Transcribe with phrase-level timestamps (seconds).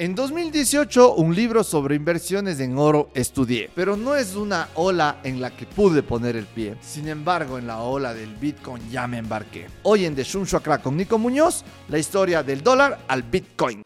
[0.00, 5.42] En 2018 un libro sobre inversiones en oro estudié, pero no es una ola en
[5.42, 6.74] la que pude poner el pie.
[6.80, 9.66] Sin embargo, en la ola del Bitcoin ya me embarqué.
[9.82, 10.46] Hoy en The Shun
[10.82, 13.82] con Nico Muñoz, la historia del dólar al Bitcoin.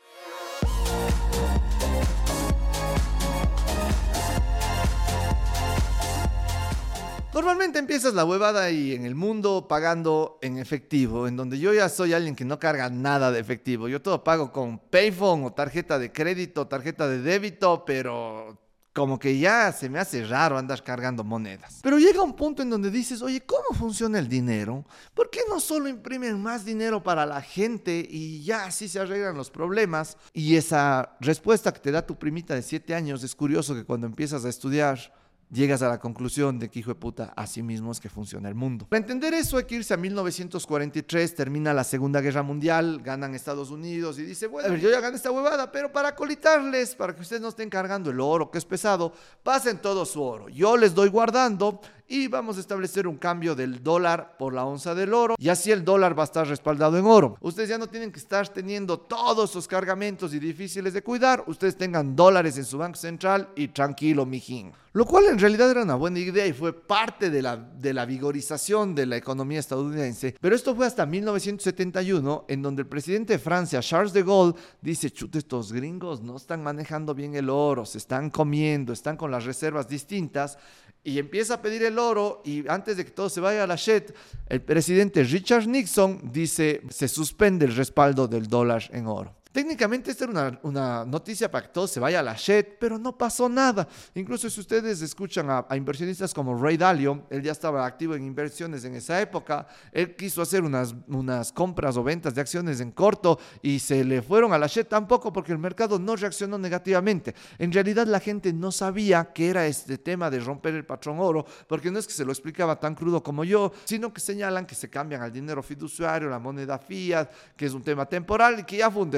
[7.35, 11.89] Normalmente empiezas la huevada y en el mundo pagando en efectivo, en donde yo ya
[11.89, 13.89] soy alguien que no carga nada de efectivo.
[13.89, 18.57] Yo todo pago con Payphone o tarjeta de crédito, tarjeta de débito, pero
[18.93, 21.81] como que ya se me hace raro andar cargando monedas.
[21.83, 24.85] Pero llega un punto en donde dices, oye, ¿cómo funciona el dinero?
[25.13, 29.37] ¿Por qué no solo imprimen más dinero para la gente y ya así se arreglan
[29.37, 30.17] los problemas?
[30.33, 34.07] Y esa respuesta que te da tu primita de 7 años es curioso que cuando
[34.07, 38.01] empiezas a estudiar llegas a la conclusión de que, hijo de puta, así mismo es
[38.01, 38.87] que funciona el mundo.
[38.89, 43.71] Para entender eso hay que irse a 1943, termina la Segunda Guerra Mundial, ganan Estados
[43.71, 47.43] Unidos y dice, bueno, yo ya gané esta huevada, pero para colitarles, para que ustedes
[47.43, 49.13] no estén cargando el oro que es pesado,
[49.43, 50.49] pasen todo su oro.
[50.49, 54.95] Yo les doy guardando y vamos a establecer un cambio del dólar por la onza
[54.95, 57.37] del oro y así el dólar va a estar respaldado en oro.
[57.41, 61.77] Ustedes ya no tienen que estar teniendo todos esos cargamentos y difíciles de cuidar, ustedes
[61.77, 64.73] tengan dólares en su banco central y tranquilo, mijín.
[64.93, 68.07] Lo cual en realidad era una buena idea y fue parte de la, de la
[68.07, 70.37] vigorización de la economía estadounidense.
[70.41, 75.11] Pero esto fue hasta 1971, en donde el presidente de Francia, Charles de Gaulle, dice,
[75.11, 79.45] chute, estos gringos no están manejando bien el oro, se están comiendo, están con las
[79.45, 80.59] reservas distintas
[81.03, 83.77] y empieza a pedir el oro y antes de que todo se vaya a la
[83.77, 84.11] shit,
[84.49, 89.44] el presidente Richard Nixon dice se suspende el respaldo del dólar en oro.
[89.55, 93.17] Técnicamente esta era una, noticia para que todo se vaya a la shit, pero no
[93.17, 93.87] pasó nada.
[94.17, 98.85] Incluso si ustedes escuchan a, inversionistas como Ray Dalio, él ya estaba activo en inversiones
[98.85, 103.79] en esa época, él quiso hacer unas, compras o ventas de acciones en corto y
[103.79, 107.33] se le fueron a la shit tampoco porque el mercado no reaccionó negativamente.
[107.57, 111.47] En realidad la gente no sabía que era este tema de romper el patrón oro,
[111.69, 114.75] porque no es que se lo explicaba tan crudo como yo, sino que señalan que
[114.75, 118.79] se cambian al dinero fiduciario, la moneda fiat, que es un tema temporal y que
[118.79, 119.13] ya fue un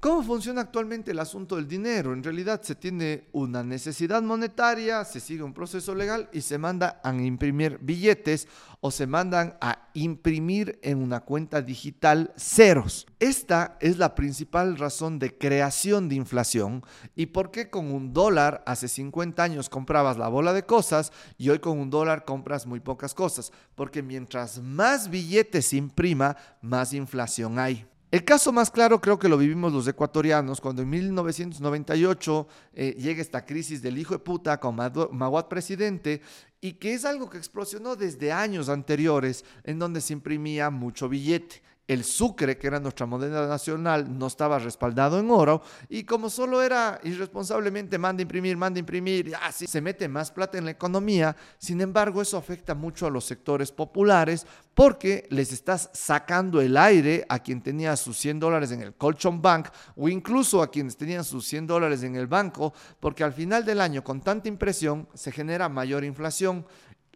[0.00, 2.12] ¿Cómo funciona actualmente el asunto del dinero?
[2.12, 7.00] En realidad se tiene una necesidad monetaria, se sigue un proceso legal y se manda
[7.02, 8.46] a imprimir billetes
[8.80, 13.08] o se mandan a imprimir en una cuenta digital ceros.
[13.18, 16.84] Esta es la principal razón de creación de inflación
[17.16, 21.48] y por qué con un dólar hace 50 años comprabas la bola de cosas y
[21.48, 23.50] hoy con un dólar compras muy pocas cosas.
[23.74, 27.84] Porque mientras más billetes se imprima, más inflación hay.
[28.10, 33.20] El caso más claro creo que lo vivimos los ecuatorianos cuando en 1998 eh, llega
[33.20, 36.22] esta crisis del hijo de puta con Maguad presidente
[36.62, 41.60] y que es algo que explosionó desde años anteriores en donde se imprimía mucho billete
[41.88, 46.62] el sucre, que era nuestra moneda nacional, no estaba respaldado en oro y como solo
[46.62, 51.80] era irresponsablemente manda imprimir, manda imprimir, así se mete más plata en la economía, sin
[51.80, 57.38] embargo eso afecta mucho a los sectores populares porque les estás sacando el aire a
[57.38, 61.46] quien tenía sus 100 dólares en el Colchon Bank o incluso a quienes tenían sus
[61.46, 65.70] 100 dólares en el banco, porque al final del año con tanta impresión se genera
[65.70, 66.66] mayor inflación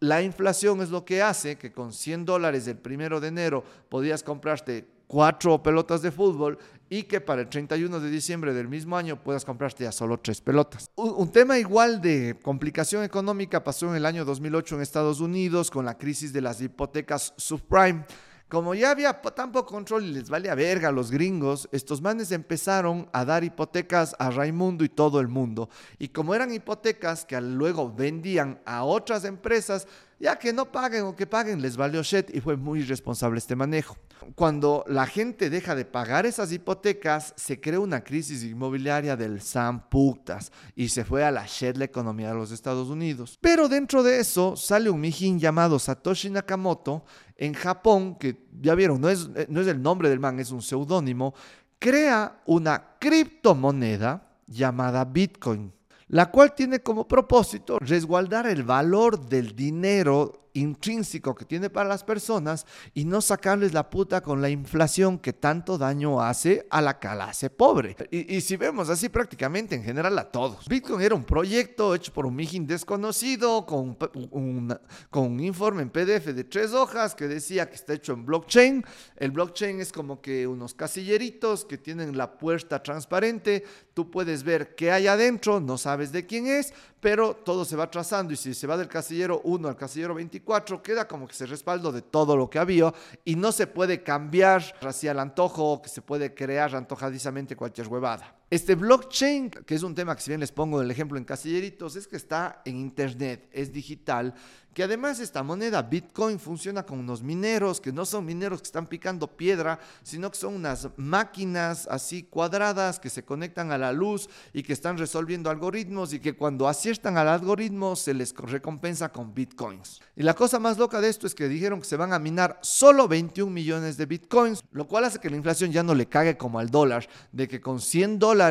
[0.03, 4.25] la inflación es lo que hace que con 100 dólares del primero de enero podías
[4.25, 6.59] comprarte cuatro pelotas de fútbol
[6.91, 10.41] y que para el 31 de diciembre del mismo año puedas comprarte ya solo tres
[10.41, 10.91] pelotas.
[10.97, 15.85] Un, tema igual de complicación económica pasó en el año 2008 en Estados Unidos con
[15.85, 18.05] la crisis de las hipotecas subprime
[18.53, 22.03] como ya había tan poco control y les vale a verga a los gringos, estos
[22.03, 25.71] manes empezaron a dar hipotecas a Raimundo y todo el mundo.
[25.99, 29.89] Y como eran hipotecas que luego vendían a otras empresas,
[30.23, 33.57] ya que no paguen o que paguen, les valió shit y fue muy irresponsable este
[33.57, 33.97] manejo.
[34.37, 39.89] Cuando la gente deja de pagar esas hipotecas, se crea una crisis inmobiliaria del San
[39.89, 43.37] Putas y se fue a la shit la economía de los Estados Unidos.
[43.41, 47.05] Pero dentro de eso sale un mijín llamado Satoshi Nakamoto
[47.37, 50.63] en Japón, que ya vieron, no es, no es el nombre del man, es un
[50.63, 51.35] seudónimo,
[51.81, 55.73] crea una criptomoneda llamada Bitcoin
[56.13, 62.05] la cual tiene como propósito resguardar el valor del dinero intrínseco que tiene para las
[62.05, 66.99] personas y no sacarles la puta con la inflación que tanto daño hace a la
[66.99, 67.97] clase pobre.
[68.11, 70.69] Y, si vemos así prácticamente en general a todos.
[70.69, 73.97] Bitcoin era un proyecto hecho por un mijín desconocido con
[74.31, 74.79] un,
[75.11, 78.85] con un informe en PDF de tres hojas que decía que está hecho en blockchain.
[79.17, 83.65] El blockchain es como que unos casilleritos que tienen la puerta transparente.
[83.95, 86.73] Tú puedes ver qué hay adentro, no sabes de quién es,
[87.03, 90.81] pero todo se va trazando y si se va del casillero 1 al casillero 24
[90.81, 92.95] queda como que se respaldo de todo lo que había
[93.25, 98.42] y no se puede cambiar hacia el antojo que se puede crear antojadizamente cualquier huevada.
[98.53, 101.97] Este blockchain, que es un tema que si bien les pongo el ejemplo en casilleritos,
[101.97, 104.35] es que está en Internet, es digital,
[104.75, 108.87] que además esta moneda Bitcoin funciona con unos mineros, que no son mineros que están
[108.87, 114.29] picando piedra, sino que son unas máquinas así cuadradas que se conectan a la luz
[114.53, 119.35] y que están resolviendo algoritmos y que cuando aciertan al algoritmo se les recompensa con
[119.35, 120.01] Bitcoins.
[120.17, 122.59] Y la cosa más loca de esto es que dijeron que se van a minar
[122.63, 126.37] solo 21 millones de Bitcoins, lo cual hace que la inflación ya no le cague
[126.37, 128.42] como al dólar, de que con 100 dólares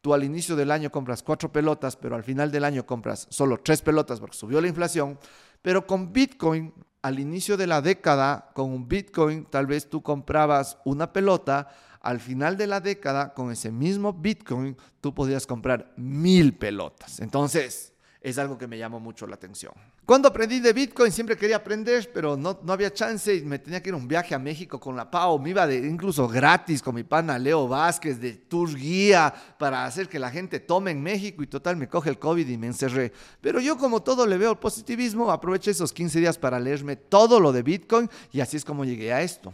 [0.00, 3.58] tú al inicio del año compras cuatro pelotas, pero al final del año compras solo
[3.58, 5.18] tres pelotas porque subió la inflación.
[5.62, 6.72] Pero con Bitcoin,
[7.02, 11.68] al inicio de la década, con un Bitcoin, tal vez tú comprabas una pelota.
[12.00, 17.18] Al final de la década, con ese mismo Bitcoin, tú podías comprar mil pelotas.
[17.20, 19.72] Entonces, es algo que me llamó mucho la atención.
[20.08, 23.82] Cuando aprendí de Bitcoin, siempre quería aprender, pero no, no había chance y me tenía
[23.82, 25.38] que ir un viaje a México con la PAO.
[25.38, 30.08] Me iba de, incluso gratis con mi pana Leo Vázquez de Tour Guía para hacer
[30.08, 33.12] que la gente tome en México y total me coge el COVID y me encerré.
[33.42, 37.38] Pero yo como todo le veo el positivismo, aproveché esos 15 días para leerme todo
[37.38, 39.52] lo de Bitcoin y así es como llegué a esto.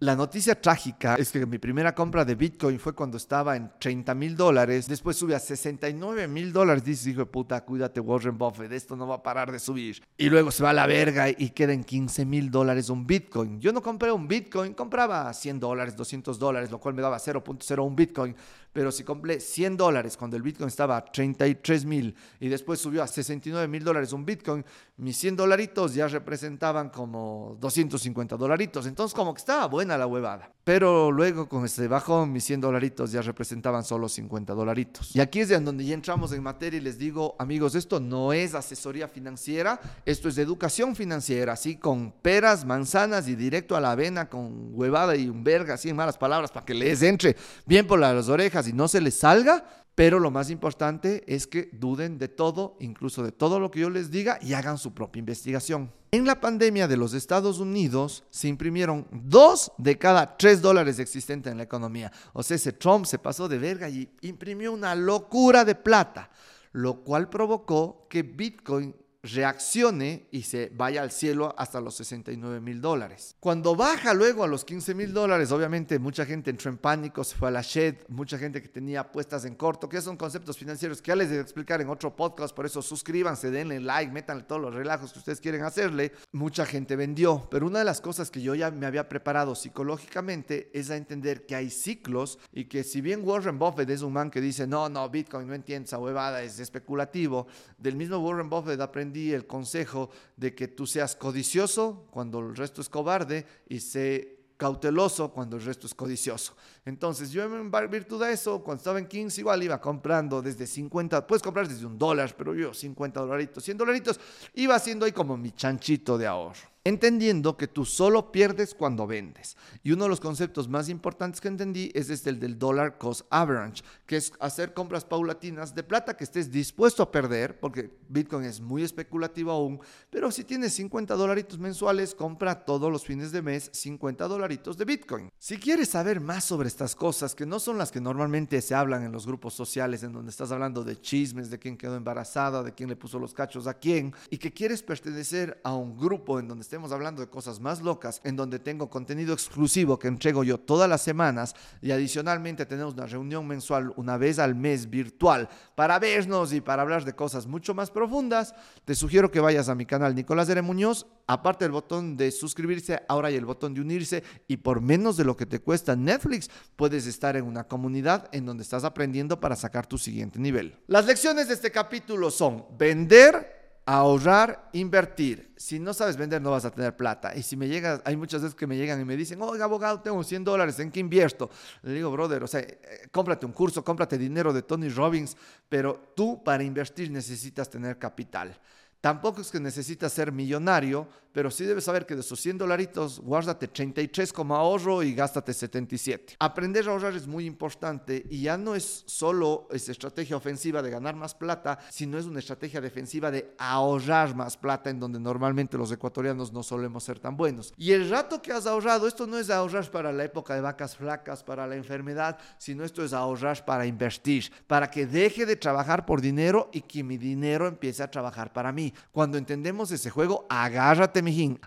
[0.00, 4.14] La noticia trágica es que mi primera compra de Bitcoin fue cuando estaba en 30
[4.14, 4.86] mil dólares.
[4.86, 6.84] Después sube a 69 mil dólares.
[6.84, 10.02] Dice, hijo de puta, cuídate Warren Buffett, esto no va a parar de subir.
[10.18, 13.58] Y luego se va a la verga y queda en 15 mil dólares un Bitcoin.
[13.58, 17.94] Yo no compré un Bitcoin, compraba 100 dólares, 200 dólares, lo cual me daba 0.01
[17.94, 18.36] Bitcoin.
[18.76, 23.02] Pero si compré 100 dólares cuando el Bitcoin estaba a 33 mil y después subió
[23.02, 24.62] a 69 mil dólares un Bitcoin,
[24.98, 28.84] mis 100 dolaritos ya representaban como 250 dolaritos.
[28.84, 30.52] Entonces como que estaba buena la huevada.
[30.62, 35.14] Pero luego con este bajón, mis 100 dolaritos ya representaban solo 50 dolaritos.
[35.14, 38.32] Y aquí es de donde ya entramos en materia y les digo, amigos, esto no
[38.32, 43.92] es asesoría financiera, esto es educación financiera, así con peras, manzanas y directo a la
[43.92, 47.86] avena, con huevada y un verga, así en malas palabras, para que les entre bien
[47.86, 49.64] por las orejas y no se les salga,
[49.96, 53.88] pero lo más importante es que duden de todo, incluso de todo lo que yo
[53.88, 55.90] les diga y hagan su propia investigación.
[56.10, 61.50] En la pandemia de los Estados Unidos se imprimieron dos de cada tres dólares existentes
[61.50, 62.12] en la economía.
[62.34, 66.30] O sea, ese Trump se pasó de verga y imprimió una locura de plata,
[66.72, 68.94] lo cual provocó que Bitcoin
[69.26, 73.36] reaccione y se vaya al cielo hasta los 69 mil dólares.
[73.40, 77.36] Cuando baja luego a los 15 mil dólares, obviamente mucha gente entró en pánico, se
[77.36, 81.02] fue a la shed, mucha gente que tenía apuestas en corto, que son conceptos financieros
[81.02, 84.44] que ya les voy a explicar en otro podcast, por eso suscríbanse, denle like, métanle
[84.44, 86.12] todos los relajos que ustedes quieren hacerle.
[86.32, 90.70] Mucha gente vendió, pero una de las cosas que yo ya me había preparado psicológicamente
[90.72, 94.30] es a entender que hay ciclos y que si bien Warren Buffett es un man
[94.30, 97.46] que dice, no, no, Bitcoin no entiende esa huevada, es especulativo,
[97.78, 102.80] del mismo Warren Buffett aprendí el consejo de que tú seas codicioso cuando el resto
[102.80, 106.56] es cobarde y sé cauteloso cuando el resto es codicioso.
[106.84, 111.26] Entonces yo en virtud de eso, cuando estaba en Kings igual iba comprando desde 50,
[111.26, 114.20] puedes comprar desde un dólar, pero yo 50 dolaritos, 100 dolaritos,
[114.54, 119.56] iba haciendo ahí como mi chanchito de ahorro entendiendo que tú solo pierdes cuando vendes.
[119.82, 123.26] Y uno de los conceptos más importantes que entendí es este el del dollar cost
[123.30, 128.44] average, que es hacer compras paulatinas de plata que estés dispuesto a perder, porque Bitcoin
[128.44, 129.80] es muy especulativo aún,
[130.10, 134.84] pero si tienes 50 dolaritos mensuales, compra todos los fines de mes 50 dolaritos de
[134.84, 135.28] Bitcoin.
[135.40, 139.02] Si quieres saber más sobre estas cosas, que no son las que normalmente se hablan
[139.02, 142.74] en los grupos sociales, en donde estás hablando de chismes, de quién quedó embarazada, de
[142.74, 146.46] quién le puso los cachos a quién, y que quieres pertenecer a un grupo en
[146.46, 150.44] donde estés estemos hablando de cosas más locas, en donde tengo contenido exclusivo que entrego
[150.44, 155.48] yo todas las semanas y adicionalmente tenemos una reunión mensual una vez al mes virtual
[155.74, 158.54] para vernos y para hablar de cosas mucho más profundas,
[158.84, 163.00] te sugiero que vayas a mi canal Nicolás Dere Muñoz, aparte del botón de suscribirse,
[163.08, 166.50] ahora hay el botón de unirse y por menos de lo que te cuesta Netflix,
[166.76, 170.76] puedes estar en una comunidad en donde estás aprendiendo para sacar tu siguiente nivel.
[170.88, 173.55] Las lecciones de este capítulo son vender
[173.86, 175.52] ahorrar, invertir.
[175.56, 177.34] Si no sabes vender, no vas a tener plata.
[177.36, 180.00] Y si me llega, hay muchas veces que me llegan y me dicen, oiga, abogado,
[180.00, 181.48] tengo 100 dólares, ¿en qué invierto?
[181.82, 185.36] Le digo, brother, o sea, eh, cómprate un curso, cómprate dinero de Tony Robbins,
[185.68, 188.58] pero tú para invertir necesitas tener capital.
[189.00, 193.20] Tampoco es que necesitas ser millonario, pero sí debes saber que de esos 100 dolaritos,
[193.20, 196.36] guárdate 33 como ahorro y gástate 77.
[196.38, 200.88] Aprender a ahorrar es muy importante y ya no es solo esa estrategia ofensiva de
[200.88, 205.76] ganar más plata, sino es una estrategia defensiva de ahorrar más plata en donde normalmente
[205.76, 207.74] los ecuatorianos no solemos ser tan buenos.
[207.76, 210.96] Y el rato que has ahorrado, esto no es ahorrar para la época de vacas
[210.96, 216.06] flacas, para la enfermedad, sino esto es ahorrar para invertir, para que deje de trabajar
[216.06, 218.94] por dinero y que mi dinero empiece a trabajar para mí.
[219.12, 221.16] Cuando entendemos ese juego, agárrate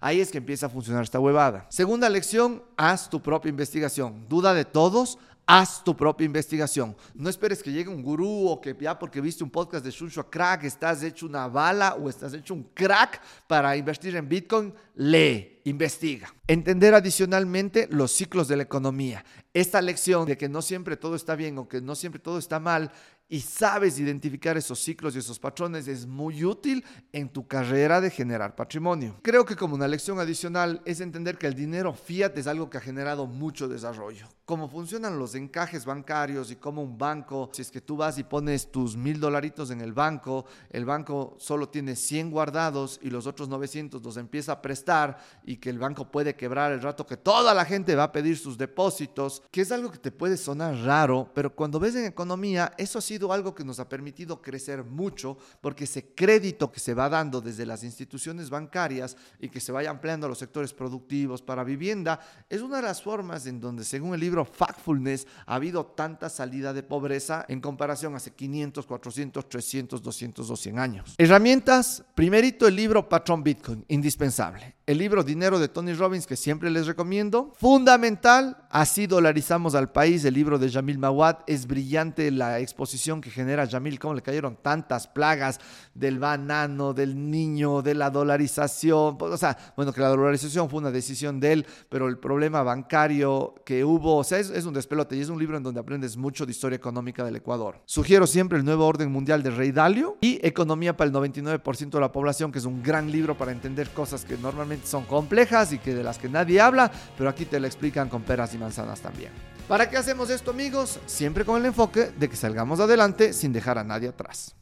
[0.02, 1.66] Ahí es que empieza a funcionar esta huevada.
[1.70, 4.26] Segunda lección, haz tu propia investigación.
[4.28, 5.18] Duda de todos,
[5.50, 6.96] haz tu propia investigación.
[7.16, 10.30] No esperes que llegue un gurú o que ya porque viste un podcast de Shusho
[10.30, 14.72] Crack estás hecho una bala o estás hecho un crack para invertir en Bitcoin.
[14.96, 16.32] Lee, investiga.
[16.46, 19.26] Entender adicionalmente los ciclos de la economía.
[19.52, 22.60] Esta lección de que no siempre todo está bien o que no siempre todo está
[22.60, 22.92] mal
[23.30, 26.84] y sabes identificar esos ciclos y esos patrones es muy útil
[27.14, 29.18] en tu carrera de generar patrimonio.
[29.22, 32.80] Creo que como una lección adicional es entender que el dinero fiat es algo que
[32.80, 34.28] ha generado mucho desarrollo.
[34.46, 38.24] Cómo funcionan los encajes bancarios y cómo un banco, si es que tú vas y
[38.24, 43.28] pones tus mil dolaritos en el banco, el banco solo tiene 100 guardados y los
[43.28, 47.16] otros 900 los empieza a prestar y que el banco puede quebrar el rato que
[47.16, 50.76] toda la gente va a pedir sus depósitos, que es algo que te puede sonar
[50.78, 54.84] raro, pero cuando ves en economía, eso ha sido algo que nos ha permitido crecer
[54.84, 59.72] mucho porque ese crédito que se va dando desde las instituciones bancarias y que se
[59.72, 63.84] vaya ampliando a los sectores productivos para vivienda es una de las formas en donde,
[63.84, 69.50] según el libro Factfulness, ha habido tanta salida de pobreza en comparación hace 500, 400,
[69.50, 71.16] 300, 200 o 100 años.
[71.18, 74.76] Herramientas, primerito el libro Patrón Bitcoin, indispensable.
[74.86, 77.54] El libro Dinero de Tony Robbins, que siempre les recomiendo.
[77.58, 80.26] Fundamental, así dolarizamos al país.
[80.26, 84.58] El libro de Jamil Mawad es brillante la exposición que genera Jamil, cómo le cayeron
[84.62, 85.60] tantas plagas
[85.96, 89.18] del banano, del niño, de la dolarización.
[89.20, 93.56] O sea, bueno, que la dolarización fue una decisión de él, pero el problema bancario
[93.66, 96.46] que hubo, o sea, es, un despelote y es un libro en donde aprendes mucho
[96.46, 97.82] de historia económica del Ecuador.
[97.86, 102.00] Sugiero siempre el nuevo orden mundial de Rey Dalio y Economía para el 99% de
[102.00, 105.80] la población, que es un gran libro para entender cosas que normalmente son complejas y
[105.80, 109.00] que de las que nadie habla, pero aquí te lo explican con peras y manzanas
[109.00, 109.32] también.
[109.70, 111.00] ¿Para qué hacemos esto amigos?
[111.06, 114.56] Siempre con el enfoque de que salgamos adelante sin dejar a nadie atrás.